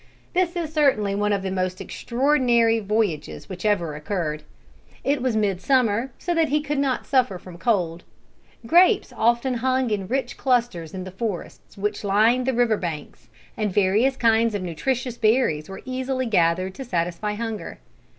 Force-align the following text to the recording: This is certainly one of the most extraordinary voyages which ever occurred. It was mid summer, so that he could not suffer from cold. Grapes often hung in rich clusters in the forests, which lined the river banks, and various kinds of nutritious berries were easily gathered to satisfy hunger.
This 0.33 0.55
is 0.55 0.73
certainly 0.73 1.13
one 1.13 1.31
of 1.31 1.43
the 1.43 1.51
most 1.51 1.79
extraordinary 1.79 2.79
voyages 2.79 3.47
which 3.47 3.65
ever 3.65 3.93
occurred. 3.93 4.41
It 5.03 5.21
was 5.21 5.35
mid 5.35 5.61
summer, 5.61 6.11
so 6.17 6.33
that 6.33 6.49
he 6.49 6.59
could 6.59 6.79
not 6.79 7.05
suffer 7.05 7.37
from 7.37 7.59
cold. 7.59 8.03
Grapes 8.65 9.13
often 9.15 9.53
hung 9.57 9.91
in 9.91 10.07
rich 10.07 10.37
clusters 10.37 10.95
in 10.95 11.03
the 11.03 11.11
forests, 11.11 11.77
which 11.77 12.03
lined 12.03 12.47
the 12.47 12.53
river 12.55 12.77
banks, 12.77 13.29
and 13.55 13.71
various 13.71 14.17
kinds 14.17 14.55
of 14.55 14.63
nutritious 14.63 15.19
berries 15.19 15.69
were 15.69 15.83
easily 15.85 16.25
gathered 16.25 16.73
to 16.73 16.83
satisfy 16.83 17.35
hunger. 17.35 17.77